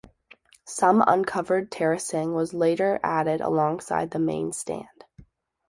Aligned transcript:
Some 0.65 1.03
uncovered 1.05 1.69
terracing 1.71 2.33
was 2.33 2.55
later 2.55 2.99
added 3.03 3.39
alongside 3.39 4.09
the 4.09 4.17
main 4.17 4.51
stand. 4.51 5.05